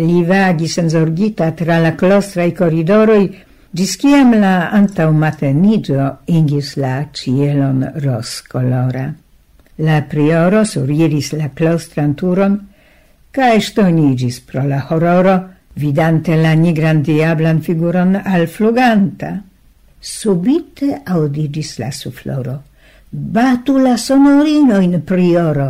Li 0.00 0.24
vagis 0.24 0.78
enzorgita 0.80 1.50
tra 1.52 1.76
la 1.84 1.92
clostrae 1.92 2.56
corridoroi, 2.56 3.28
gis 3.76 3.98
ciam 4.00 4.32
la 4.40 4.70
antaumatenigio 4.80 6.08
ingis 6.32 6.74
la 6.80 6.96
cielon 7.12 7.84
roscolora. 8.00 9.06
La 9.84 10.02
prioro 10.08 10.64
suriris 10.64 11.34
la 11.36 11.52
clostran 11.52 12.16
turon, 12.16 12.60
cae 13.30 13.60
stonigis 13.60 14.40
pro 14.40 14.64
la 14.64 14.86
horroro, 14.88 15.40
vidante 15.76 16.40
la 16.40 16.54
nigran 16.56 17.02
diablan 17.04 17.60
figuron 17.60 18.16
al 18.16 18.48
fluganta. 18.48 19.42
Subite 20.04 21.00
audigis 21.06 21.78
la 21.78 21.90
sufloro. 21.90 22.58
Batu 23.08 23.78
la 23.78 23.96
sonorinoin, 23.96 24.98
prioro! 25.00 25.68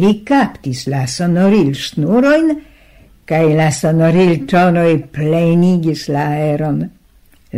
Li 0.00 0.22
captis 0.24 0.86
la 0.88 1.02
sonoril 1.04 1.74
snuroin, 1.76 2.54
cae 3.28 3.50
la 3.58 3.68
sonoril 3.70 4.46
tonoi 4.48 4.94
plenigis 5.12 6.06
la 6.08 6.24
aeron. 6.38 6.80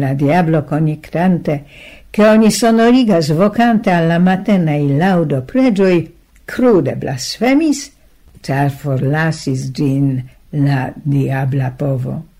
La 0.02 0.10
diablo 0.14 0.64
conictante, 0.64 1.64
che 2.10 2.26
ogni 2.26 2.50
sonorigas 2.50 3.30
vocante 3.30 3.90
alla 3.90 4.18
matena 4.18 4.74
il 4.74 4.96
laudo 4.96 5.42
pregioi, 5.42 6.02
crude 6.44 6.96
blasfemis, 6.96 7.92
char 8.40 8.72
forlasis 8.72 9.70
gin 9.70 10.20
la 10.50 10.92
diabla 10.96 11.70
povo. 11.76 12.31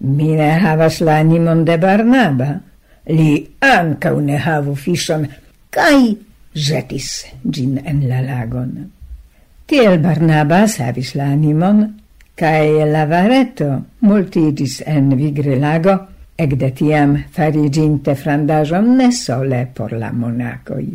Mi 0.00 0.34
ne 0.38 0.50
havas 0.62 1.00
la 1.00 1.18
animon 1.18 1.64
de 1.66 1.76
Barnaba, 1.78 2.52
li 3.10 3.32
anca 3.60 4.12
ne 4.20 4.38
havu 4.38 4.74
fiŝon, 4.78 5.26
kaj 5.74 6.14
jetis 6.54 7.26
gin 7.44 7.78
en 7.84 8.04
la 8.08 8.20
lagon. 8.22 8.76
Tiel 9.68 9.98
Barnaba 10.00 10.66
savis 10.68 11.14
la 11.18 11.32
animon, 11.34 11.82
cae 12.38 12.86
la 12.86 13.04
vareto 13.10 13.68
multigis 14.06 14.80
en 14.86 15.10
Vigrilago, 15.18 15.98
ekde 16.38 16.70
tiam 16.70 17.16
fariginte 17.34 18.14
frandajon 18.14 18.94
ne 18.96 19.10
sole 19.12 19.66
por 19.74 19.92
la 19.92 20.12
monakoj. 20.12 20.86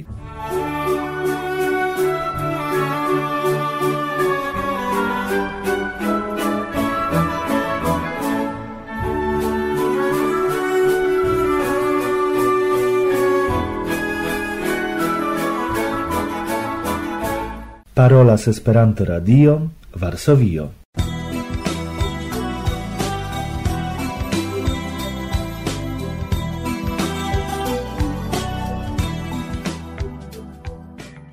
parolas 18.14 18.48
Esperanto 18.48 19.04
Radio 19.06 19.70
Varsovio. 19.96 20.70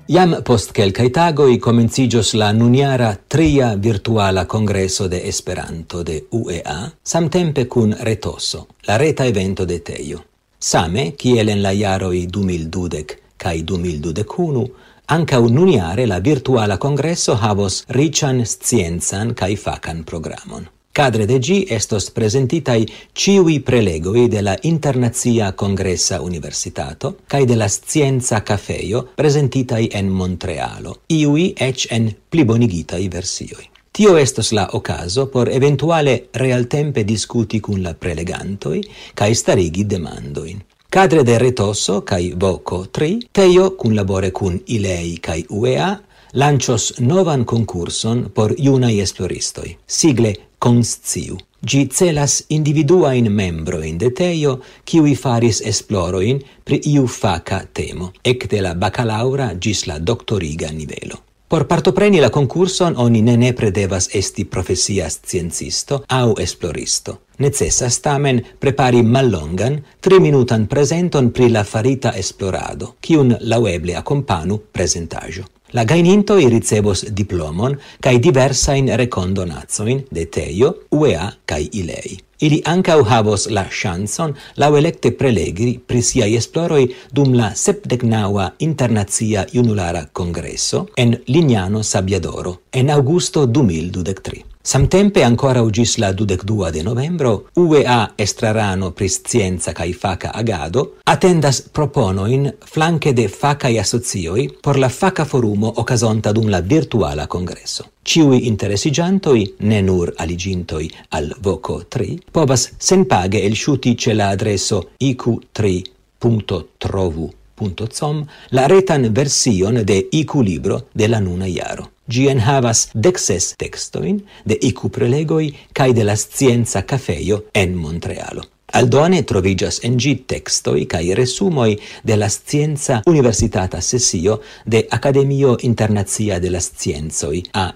Jam 0.07 0.33
post 0.43 0.71
kelkaj 0.71 1.11
tagoj 1.11 1.59
komenciĝos 1.59 2.33
la 2.33 2.51
nunjara 2.51 3.13
tria 3.27 3.75
virtuala 3.75 4.45
kongreso 4.45 5.07
de 5.07 5.21
Esperanto 5.29 6.03
de 6.03 6.23
UEA, 6.31 6.89
samtempe 7.03 7.67
kun 7.67 7.93
Retoso, 7.99 8.65
la 8.87 8.97
reta 8.97 9.25
evento 9.25 9.65
de 9.65 9.79
Tejo. 9.79 10.23
Same, 10.59 11.11
kiel 11.11 11.49
en 11.49 11.61
la 11.61 11.71
jaroj 11.71 12.25
2012 12.25 13.19
kaj 13.37 13.57
2021, 13.61 14.69
Anca 15.11 15.39
ununiare 15.39 16.05
la 16.05 16.21
virtuala 16.21 16.77
congresso 16.77 17.33
havos 17.35 17.83
rician 17.87 18.45
scienzan 18.45 19.33
cae 19.33 19.57
facan 19.57 20.05
programon. 20.05 20.69
Cadre 20.93 21.25
de 21.25 21.37
gi 21.39 21.65
estos 21.67 22.07
presentitai 22.15 22.85
ciui 23.11 23.59
prelegoi 23.59 24.29
de 24.29 24.41
la 24.41 24.55
Internazia 24.61 25.51
Congressa 25.51 26.21
Universitato 26.21 27.17
cae 27.27 27.43
de 27.45 27.57
la 27.57 27.67
Scienza 27.67 28.41
Cafeio 28.41 29.09
presentitai 29.13 29.89
en 29.91 30.07
Montrealo, 30.07 31.01
iui 31.07 31.51
ec 31.57 31.89
en 31.91 32.07
plibonigitai 32.29 33.09
versioi. 33.09 33.67
Tio 33.91 34.15
estos 34.15 34.53
la 34.53 34.69
ocaso 34.71 35.27
por 35.29 35.51
eventuale 35.51 36.29
realtempe 36.31 37.03
discuti 37.03 37.59
cun 37.59 37.83
la 37.83 37.93
prelegantoi 37.93 38.79
cae 39.13 39.35
starigi 39.35 39.83
demandoin. 39.83 40.63
Cadre 40.91 41.23
de 41.23 41.37
retoso 41.39 42.01
kai 42.03 42.33
voco 42.35 42.85
3, 42.91 43.29
Teio 43.31 43.69
kunlabore 43.79 44.31
cun 44.35 44.57
ILEI 44.67 45.13
kai 45.23 45.45
UEA 45.47 45.87
lancios 46.33 46.99
novan 46.99 47.45
concurson 47.45 48.25
por 48.35 48.51
iunai 48.57 48.99
esploristoi. 48.99 49.77
Sigle 49.87 50.33
CONSCIU. 50.59 51.37
Gi 51.63 51.87
celas 51.87 52.43
individuain 52.49 53.31
membroin 53.31 53.97
de 53.97 54.11
Teio, 54.11 54.59
kiui 54.83 55.15
faris 55.15 55.61
esploroin 55.61 56.43
pri 56.65 56.81
iu 56.83 57.07
faca 57.07 57.63
temo, 57.73 58.11
ec 58.21 58.49
de 58.51 58.59
la 58.61 58.75
bacalaura 58.75 59.53
gis 59.55 59.87
la 59.87 59.99
doctoriga 59.99 60.75
nivelo. 60.75 61.30
Por 61.51 61.65
partopreni 61.67 62.21
la 62.23 62.29
concurson 62.31 62.93
oni 62.95 63.19
ne 63.21 63.33
nepre 63.35 63.73
devas 63.75 64.05
esti 64.15 64.45
profesia 64.45 65.09
sciencisto 65.09 65.97
au 66.07 66.37
esploristo. 66.39 67.17
Necessas 67.43 67.97
tamen 67.99 68.39
prepari 68.57 69.01
mallongan, 69.03 69.75
tri-minutan 69.99 70.69
presenton 70.71 71.27
pri 71.35 71.49
la 71.51 71.65
farita 71.67 72.13
esplorado, 72.15 72.93
kiun 73.01 73.35
laueble 73.41 73.97
accompanu 73.99 74.61
presentajo. 74.71 75.43
La 75.71 75.85
gainintoi 75.87 76.49
ricevos 76.51 77.05
diplomon 77.15 77.77
cae 78.03 78.19
diversain 78.19 78.89
recondonazoin 78.99 80.01
de 80.11 80.25
Teio, 80.27 80.73
UEA 80.91 81.29
cae 81.47 81.69
Ilei. 81.71 82.17
Ili 82.41 82.59
ancau 82.65 83.05
havos 83.07 83.47
la 83.47 83.63
chanson 83.69 84.35
lau 84.57 84.75
electe 84.75 85.13
prelegri 85.15 85.77
pri 85.79 86.03
siai 86.03 86.35
esploroi 86.35 86.89
dum 87.15 87.37
la 87.39 87.53
sepdecnaua 87.55 88.51
internazia 88.59 89.45
junulara 89.53 90.09
congresso 90.11 90.89
en 90.97 91.21
Lignano 91.27 91.83
Sabbiadoro 91.83 92.61
en 92.71 92.89
augusto 92.89 93.45
2023. 93.45 94.50
Samtempe 94.63 95.23
ancora 95.23 95.63
ugis 95.63 95.97
la 95.97 96.13
dudec 96.13 96.43
dua 96.43 96.69
de 96.69 96.83
novembro, 96.83 97.45
UEA 97.55 98.13
estrarano 98.15 98.91
pri 98.91 99.09
scienza 99.09 99.71
cae 99.73 99.91
faca 99.91 100.31
agado 100.31 100.97
attendas 101.03 101.61
proponoin 101.61 102.55
flanque 102.59 103.13
de 103.13 103.27
facae 103.27 103.79
asocioi 103.79 104.57
por 104.61 104.77
la 104.77 104.89
faca 104.89 105.25
forumo 105.25 105.73
ocasonta 105.77 106.31
dum 106.31 106.47
la 106.47 106.61
virtuala 106.61 107.25
congresso. 107.25 107.89
Ciui 108.03 108.47
interesigiantoi, 108.47 109.55
ne 109.59 109.81
nur 109.81 110.13
aligintoi 110.15 110.91
al 111.09 111.35
voco 111.41 111.85
3, 111.87 112.17
povas 112.31 112.71
el 112.91 113.05
elsciuti 113.31 113.97
ce 113.97 114.13
la 114.13 114.29
adresso 114.29 114.91
iq3.trovu 114.99 117.33
iq.com 117.61 118.25
la 118.49 118.67
retan 118.67 119.13
version 119.13 119.85
de 119.85 120.07
IQ 120.11 120.35
libro 120.43 120.87
de 120.93 121.07
la 121.07 121.19
nuna 121.19 121.47
jaro. 121.47 121.89
Gi 122.07 122.27
en 122.27 122.39
havas 122.39 122.89
dexes 122.93 123.55
textoin 123.57 124.21
de 124.45 124.57
IQ 124.61 124.89
prelegoi 124.91 125.53
cae 125.73 125.93
de 125.93 126.03
la 126.03 126.15
scienza 126.15 126.85
cafeio 126.85 127.45
en 127.53 127.75
Montrealo. 127.75 128.43
Aldone 128.73 129.23
trovigas 129.27 129.81
en 129.83 129.97
gi 129.99 130.15
textoi 130.27 130.85
cae 130.87 131.15
resumoi 131.15 131.77
de 132.03 132.15
la 132.15 132.29
scienza 132.29 133.01
universitata 133.05 133.81
sessio 133.81 134.39
de 134.65 134.87
Academio 134.89 135.57
Internazia 135.61 136.39
de 136.39 136.49
la 136.49 136.59
Scienzoi 136.59 137.43
a 137.53 137.75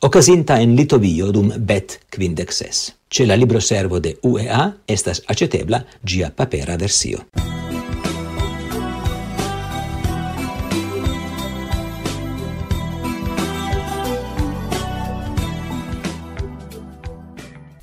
ocasinta 0.00 0.60
en 0.60 0.76
Litovio 0.76 1.30
dum 1.32 1.52
bet 1.58 2.00
quindexes. 2.10 2.92
Ce 3.10 3.24
la 3.24 3.36
libroservo 3.36 4.00
de 4.00 4.18
UEA 4.22 4.76
estas 4.86 5.22
acetebla 5.26 5.84
gia 6.04 6.30
papera 6.30 6.76
versio. 6.76 7.24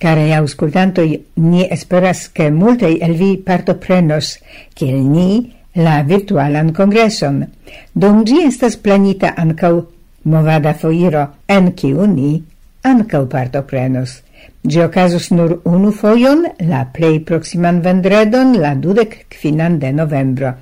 Care 0.05 0.35
auscultantoi, 0.37 1.25
ni 1.33 1.63
esperas 1.65 2.27
che 2.29 2.51
multei 2.51 2.99
el 3.01 3.15
vi 3.17 3.37
partoprenos, 3.41 4.35
kiel 4.77 4.99
ni 5.01 5.29
la 5.81 6.03
virtualan 6.05 6.69
congresson, 6.77 7.39
dum 7.91 8.19
gi 8.23 8.43
estas 8.45 8.77
planita 8.77 9.31
ancau 9.33 9.79
movada 10.29 10.75
foiro, 10.77 11.23
en 11.47 11.71
kiu 11.73 12.05
ni 12.05 12.43
ancau 12.83 13.25
partoprenos. 13.25 14.21
Gi 14.61 14.83
ocasus 14.85 15.31
nur 15.31 15.57
unu 15.63 15.89
foion, 15.89 16.45
la 16.69 16.85
plei 16.85 17.17
proximan 17.19 17.81
vendredon, 17.81 18.53
la 18.61 18.75
dudec 18.75 19.25
quinan 19.33 19.79
de 19.79 19.91
novembro. 19.91 20.53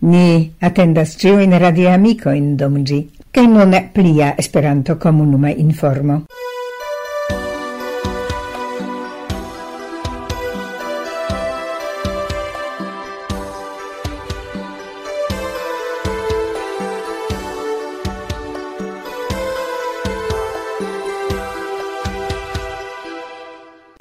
Ni 0.00 0.52
attendas 0.60 1.16
ciuin 1.16 1.56
radioamicoin 1.56 2.52
dum 2.56 2.82
gi. 2.84 3.00
Che 3.30 3.46
non 3.46 3.72
è 3.72 3.88
plia 3.92 4.36
esperanto 4.36 4.98
comunuma 4.98 5.48
informo. 5.48 6.26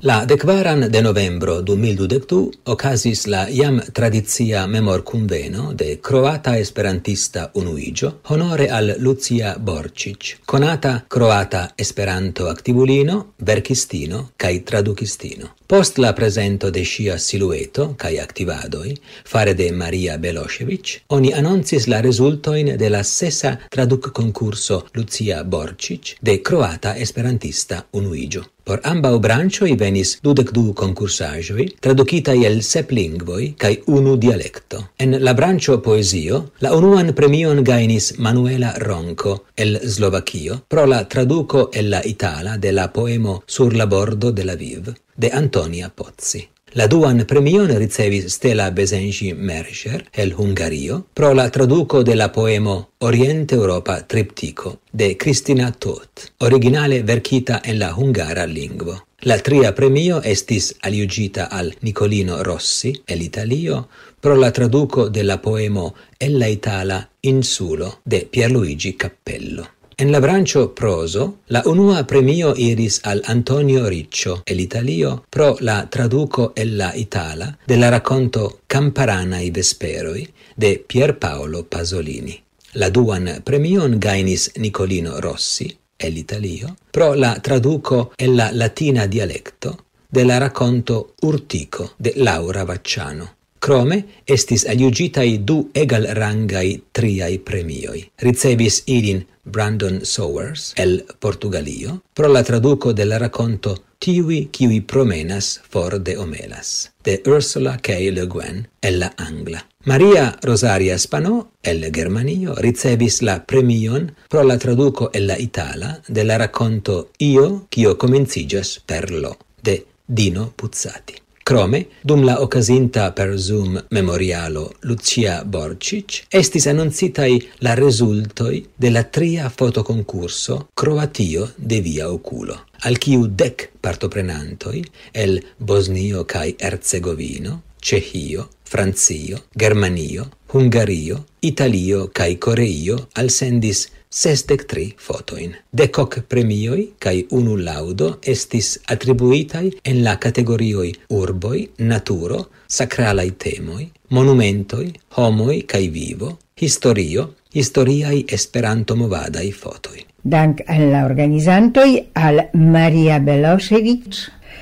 La 0.10 0.26
decvaran 0.26 0.90
de 0.90 1.02
novembro 1.04 1.62
2022 1.62 2.50
ocasis 2.66 3.28
la 3.28 3.44
iam 3.50 3.78
tradizia 3.94 4.66
memor 4.68 5.04
conveno 5.04 5.74
de 5.74 6.00
Croata 6.02 6.58
Esperantista 6.58 7.52
Unuigio 7.54 8.20
honore 8.30 8.70
al 8.70 8.96
Lucia 8.98 9.56
Borcic, 9.60 10.40
conata 10.46 11.06
croata 11.08 11.74
Esperanto 11.76 12.50
activulino, 12.50 13.34
verkistino 13.38 14.32
kai 14.36 14.64
tradukistino. 14.64 15.54
Post 15.68 16.00
la 16.00 16.14
presento 16.14 16.72
de 16.72 16.84
sia 16.86 17.20
silueto 17.20 17.94
kai 17.96 18.18
activadoi 18.18 18.98
fare 19.24 19.54
de 19.54 19.72
Maria 19.72 20.18
Belosevic, 20.18 21.04
oni 21.08 21.34
annoncis 21.34 21.86
la 21.86 22.02
resultoin 22.02 22.78
de 22.78 22.90
la 22.90 23.04
sesa 23.04 23.60
traduk 23.70 24.12
concurso 24.12 24.88
Lucia 24.94 25.44
Borcic 25.44 26.16
de 26.20 26.42
Croata 26.42 26.98
Esperantista 26.98 27.86
Unuigio. 27.92 28.46
Por 28.70 28.84
ambau 28.86 29.16
branĉoj 29.18 29.72
venis 29.82 30.10
dudec 30.22 30.52
du 30.54 30.76
concursajoi, 30.78 31.64
tradukitaj 31.82 32.36
el 32.46 32.60
sep 32.62 32.92
lingvoi, 32.94 33.48
cae 33.58 33.80
unu 33.90 34.14
dialecto. 34.22 34.84
En 35.02 35.18
la 35.26 35.34
brancio 35.34 35.80
poesio, 35.82 36.44
la 36.62 36.76
unuan 36.78 37.10
premion 37.18 37.64
gainis 37.66 38.12
Manuela 38.20 38.76
Ronco 38.78 39.34
el 39.58 39.80
Slovakio 39.90 40.60
pro 40.70 40.86
la 40.86 41.02
traduco 41.10 41.72
el 41.74 41.90
la 41.90 42.04
itala 42.06 42.58
de 42.58 42.72
la 42.72 42.92
poemo 42.94 43.42
Sur 43.48 43.74
la 43.74 43.86
bordo 43.86 44.32
de 44.32 44.46
la 44.46 44.56
Viv 44.56 44.94
de 45.18 45.32
Antonia 45.34 45.90
Pozzi. 45.90 46.48
La 46.74 46.86
duan 46.86 47.26
premion 47.26 47.68
ricevis 47.68 48.36
Stella 48.36 48.70
Besenji 48.70 49.34
Merscher 49.34 50.06
el 50.14 50.36
Hungario 50.38 51.08
pro 51.16 51.34
la 51.34 51.50
traduco 51.50 52.04
de 52.04 52.16
la 52.16 52.32
poemo 52.32 52.92
Oriente 53.00 53.56
Europa 53.56 54.06
Triptico 54.06 54.82
de 54.92 55.18
Cristina 55.18 55.72
Tot, 55.72 56.32
originale 56.38 57.02
verkita 57.02 57.62
en 57.66 57.80
la 57.80 57.96
hungara 57.96 58.46
lingvo. 58.46 59.08
La 59.22 59.40
tria 59.40 59.74
premio 59.74 60.22
estis 60.22 60.76
aliugita 60.82 61.46
al 61.46 61.76
Nicolino 61.82 62.44
Rossi 62.44 62.94
el 63.08 63.24
Italio 63.24 63.90
pro 64.22 64.36
la 64.36 64.52
traduco 64.52 65.10
de 65.10 65.24
la 65.24 65.42
poemo 65.42 65.96
Ella 66.20 66.48
Itala 66.48 67.10
Insulo 67.22 68.02
de 68.06 68.28
Pierluigi 68.30 68.94
Cappello. 68.94 69.79
En 70.00 70.14
la 70.14 70.22
brancio 70.22 70.74
proso, 70.74 71.40
la 71.48 71.62
unua 71.66 72.06
premio 72.08 72.54
iris 72.56 73.02
al 73.04 73.22
Antonio 73.26 73.90
Riccio 73.90 74.44
el 74.46 74.62
Italio 74.62 75.26
pro 75.30 75.58
la 75.60 75.90
traduco 75.90 76.54
el 76.56 76.78
la 76.78 76.96
itala 76.96 77.58
de 77.68 77.76
la 77.76 77.90
racconto 77.90 78.62
Camparana 78.66 79.42
i 79.42 79.52
Vesperoi 79.52 80.24
de 80.56 80.86
Pierpaolo 80.88 81.66
Pasolini. 81.66 82.42
La 82.76 82.90
duan 82.90 83.42
premion 83.44 84.00
gainis 84.00 84.54
Nicolino 84.56 85.20
Rossi 85.20 85.68
el 85.98 86.18
Italio 86.18 86.78
pro 86.92 87.14
la 87.14 87.34
traduco 87.42 88.14
el 88.18 88.38
la 88.38 88.54
latina 88.54 89.06
dialecto 89.06 89.76
de 90.10 90.24
la 90.24 90.40
racconto 90.40 91.16
Urtico 91.24 91.96
de 91.98 92.14
Laura 92.16 92.64
Vacciano. 92.64 93.39
Crome 93.60 94.04
estis 94.26 94.66
aliugitai 94.66 95.40
du 95.44 95.70
egal 95.74 96.08
rangai 96.16 96.82
triai 96.94 97.40
premioi. 97.40 98.06
Ricevis 98.24 98.84
ilin 98.88 99.26
Brandon 99.44 100.00
Sowers 100.06 100.74
el 100.78 101.04
Portugalio 101.20 102.02
pro 102.14 102.28
la 102.28 102.44
traduco 102.44 102.94
del 102.94 103.20
racconto 103.20 103.76
Tiwi 104.00 104.46
kiwi 104.52 104.82
promenas 104.82 105.60
for 105.70 106.00
de 106.00 106.18
Omelas 106.18 106.92
de 107.04 107.22
Ursula 107.26 107.78
K. 107.78 108.00
Le 108.12 108.26
Guin 108.28 108.68
el 108.82 109.00
la 109.00 109.14
Angla. 109.18 109.66
Maria 109.86 110.38
Rosaria 110.42 110.98
Spano 110.98 111.52
el 111.64 111.92
Germanio 111.94 112.56
ricevis 112.56 113.22
la 113.22 113.46
premion 113.46 114.16
pro 114.30 114.44
la 114.44 114.58
traduco 114.58 115.10
el 115.14 115.28
la 115.28 115.38
Itala 115.38 116.02
del 116.08 116.38
racconto 116.38 117.10
Io, 117.18 117.66
kio 117.70 117.98
comencigas 117.98 118.80
per 118.86 119.12
lo 119.12 119.38
de 119.62 119.86
Dino 120.06 120.54
Puzzati. 120.56 121.29
Crome, 121.50 121.88
dum 122.04 122.24
la 122.24 122.44
ocasinta 122.44 123.12
per 123.12 123.40
Zoom 123.40 123.86
memorialo 123.90 124.72
Lucia 124.82 125.44
Borcic, 125.44 126.28
estis 126.30 126.68
annoncitai 126.70 127.40
la 127.66 127.74
resultoi 127.74 128.60
de 128.76 128.92
la 128.92 129.02
tria 129.10 129.50
fotoconcurso 129.50 130.68
Croatio 130.76 131.50
de 131.56 131.82
Via 131.82 132.12
Oculo, 132.12 132.54
al 132.86 133.02
kiu 133.02 133.26
dec 133.26 133.72
partoprenantoi 133.82 134.84
el 135.12 135.40
Bosnio 135.58 136.22
cae 136.30 136.54
Erzegovino, 136.60 137.64
Cehio, 137.82 138.46
Francio, 138.62 139.48
Germanio, 139.58 140.30
Hungario, 140.54 141.24
Italio 141.40 142.12
cae 142.14 142.38
Coreio 142.38 143.08
al 143.16 143.34
sendis 143.34 143.88
sesdec 144.10 144.66
tri 144.66 144.94
fotoin. 144.98 145.54
Decoc 145.72 146.24
premioi 146.28 146.94
cae 147.00 147.26
unu 147.32 147.56
laudo 147.58 148.18
estis 148.26 148.80
attribuitai 148.90 149.70
en 149.86 150.02
la 150.04 150.18
categorioi 150.18 150.94
urboi, 151.14 151.70
naturo, 151.78 152.48
sacralai 152.68 153.32
temoi, 153.38 153.86
monumentoi, 154.10 154.92
homoi 155.18 155.62
cae 155.70 155.88
vivo, 155.94 156.38
historio, 156.60 157.36
historiai 157.54 158.26
esperanto-movadai 158.28 159.52
fotoi. 159.52 160.06
Dank 160.22 160.66
al 160.68 160.90
la 160.92 161.06
organizantoi, 161.06 162.10
al 162.14 162.50
Maria 162.54 163.20
Belosevic, 163.20 164.18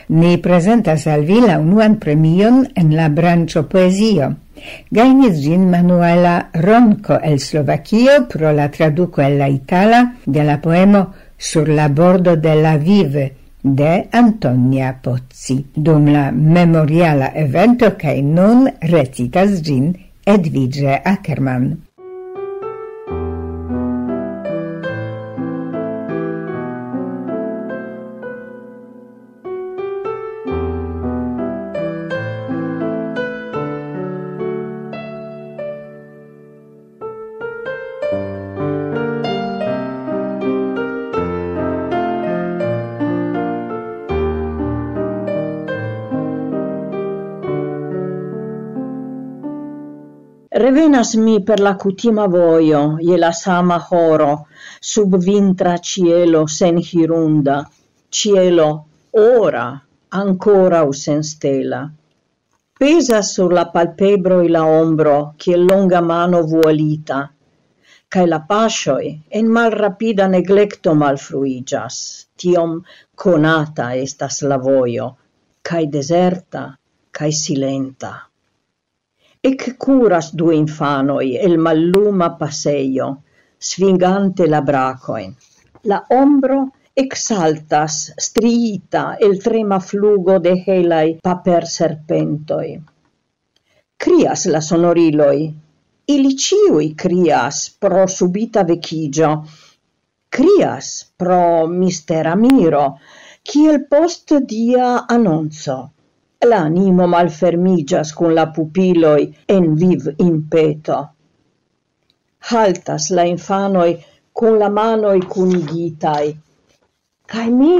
ni 0.10 0.38
presentas 0.38 1.08
al 1.08 1.26
vi 1.26 1.40
la 1.42 1.58
unuan 1.60 1.98
premion 2.00 2.68
en 2.76 2.94
la 2.96 3.10
brancio 3.10 3.64
poesio. 3.68 4.36
Gainis 4.92 5.40
ĝin 5.44 5.68
Manuela 5.72 6.36
Ronko 6.54 7.20
el 7.24 7.40
Slovakio 7.40 8.24
pro 8.32 8.52
la 8.52 8.70
traduco 8.70 9.22
el 9.22 9.38
la 9.42 9.50
itala 9.50 10.04
de 10.26 10.44
la 10.44 10.58
poemo 10.62 11.06
Sur 11.38 11.70
la 11.70 11.88
bordo 11.88 12.36
de 12.36 12.56
la 12.56 12.78
vive 12.78 13.26
de 13.62 14.08
Antonia 14.12 14.94
Pozzi. 15.04 15.58
Dum 15.76 16.08
la 16.10 16.32
memoriala 16.32 17.32
evento 17.36 17.92
cae 17.98 18.22
nun 18.22 18.66
recitas 18.94 19.60
ĝin 19.62 19.92
Edvige 20.26 20.98
Ackermann. 21.04 21.87
revenas 50.78 51.16
mi 51.16 51.42
per 51.42 51.60
la 51.60 51.76
cutima 51.76 52.28
voio, 52.28 52.98
ie 53.02 53.18
la 53.18 53.32
sama 53.32 53.78
horo, 53.90 54.46
sub 54.80 55.16
vintra 55.18 55.78
cielo 55.80 56.42
sen 56.46 56.78
hirunda, 56.78 57.56
cielo 58.10 58.68
ora, 59.22 59.66
ancora 60.10 60.84
u 60.84 60.92
sen 60.92 61.24
stela. 61.24 61.82
Pesa 62.78 63.24
sur 63.24 63.54
la 63.54 63.66
palpebroi 63.74 64.50
la 64.50 64.68
ombro, 64.68 65.34
che 65.36 65.58
longa 65.58 66.02
mano 66.02 66.44
vuolita, 66.44 67.34
cae 68.08 68.28
la 68.28 68.42
pascioi 68.42 69.10
en 69.30 69.48
mal 69.48 69.72
rapida 69.72 70.28
neglecto 70.28 70.94
mal 70.94 71.18
malfruigas, 71.18 71.98
tiom 72.36 72.84
conata 73.16 73.96
estas 73.96 74.42
la 74.44 74.58
voio, 74.58 75.16
cae 75.64 75.88
deserta, 75.88 76.78
cae 77.10 77.32
silenta. 77.32 78.14
Eccuras 79.42 80.32
du 80.36 80.52
infanoi 80.52 81.38
el 81.38 81.58
malluma 81.58 82.36
passeio, 82.38 83.08
sfingante 83.58 84.48
la 84.48 84.62
bracoin. 84.62 85.36
La 85.84 86.04
ombro 86.10 86.72
exaltas, 86.96 88.14
striita, 88.18 89.18
el 89.20 89.38
trema 89.40 89.80
flugo 89.80 90.40
de 90.40 90.56
helai 90.66 91.20
paper 91.22 91.68
serpentoi. 91.68 92.72
Crias 93.96 94.46
la 94.50 94.62
sonoriloi, 94.62 95.46
ili 96.08 96.34
ciui 96.36 96.96
crias 96.96 97.60
pro 97.80 98.08
subita 98.08 98.64
vecigio, 98.64 99.32
crias 100.30 100.90
pro 101.16 101.68
mistera 101.68 102.34
miro, 102.36 102.86
kiel 103.44 103.86
post 103.90 104.34
dia 104.50 105.06
annonzo 105.08 105.78
l'animo 106.46 106.80
animo 106.80 107.08
malfermigas 107.08 108.14
cun 108.14 108.34
la 108.34 108.48
pupiloi 108.48 109.24
en 109.48 109.76
viv 109.76 110.08
impeto. 110.18 110.98
Haltas 112.50 113.10
la 113.10 113.24
infanoi 113.24 113.98
cun 114.32 114.58
la 114.60 114.70
manoi 114.70 115.20
cunigitai, 115.34 116.28
cae 117.26 117.50
mi 117.50 117.74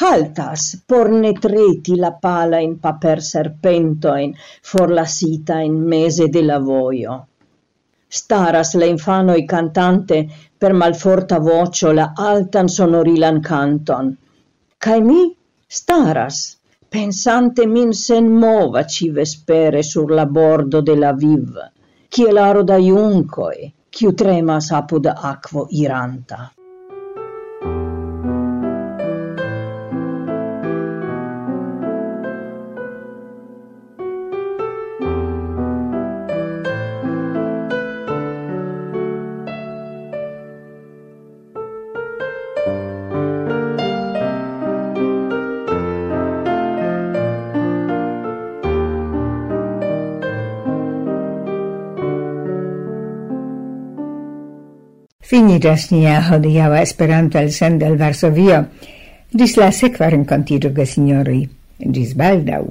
haltas 0.00 0.82
por 0.86 1.08
ne 1.10 1.32
treti 1.32 1.94
la 1.96 2.10
pala 2.12 2.58
in 2.58 2.78
paper 2.80 3.22
serpentoin 3.22 4.34
for 4.62 4.90
la 4.90 5.04
sita 5.04 5.60
in 5.60 5.78
mese 5.94 6.28
de 6.28 6.42
la 6.42 6.58
voio. 6.58 7.26
Staras 8.08 8.74
la 8.74 8.86
infanoi 8.86 9.44
cantante 9.46 10.28
per 10.58 10.72
malforta 10.72 11.38
vocio 11.38 11.92
la 11.92 12.12
altan 12.16 12.68
sonorilan 12.68 13.40
canton, 13.40 14.16
cae 14.78 15.00
mi 15.00 15.36
staras 15.66 16.57
pensante 16.88 17.66
min 17.66 17.92
sen 17.92 18.28
mova 18.32 18.84
ci 18.84 19.10
vespere 19.10 19.82
sur 19.82 20.10
la 20.10 20.26
bordo 20.26 20.80
de 20.80 20.94
la 20.96 21.12
viv, 21.12 21.56
kiel 22.08 22.38
aro 22.38 22.62
da 22.62 22.78
juncoi, 22.78 23.72
chi 23.90 24.12
tremas 24.14 24.70
apud 24.72 25.06
aquo 25.06 25.66
iranta. 25.70 26.57
finiĝas 55.58 55.90
nia 55.90 56.20
hodiaŭa 56.22 56.82
Esperanto 56.86 57.38
elsendo 57.40 57.86
el 57.86 57.96
Varsovio. 57.98 58.60
Ĝis 59.34 59.56
la 59.58 59.72
sekva 59.74 60.08
renkontiĝo, 60.14 60.70
gesinjoroj. 60.70 61.40
Ĝis 61.82 62.14
baldaŭ! 62.14 62.62